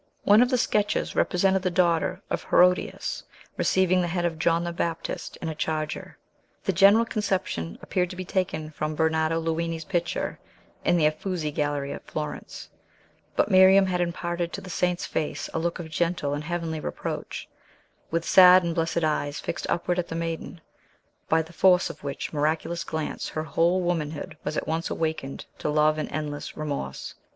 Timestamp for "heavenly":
16.45-16.79